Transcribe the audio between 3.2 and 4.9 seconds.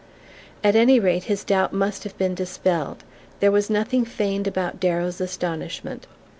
there was nothing feigned about